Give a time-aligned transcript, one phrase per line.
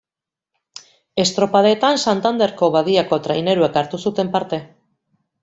[1.23, 4.63] Estropadetan Santanderko badiako traineruek hartu zuten parte.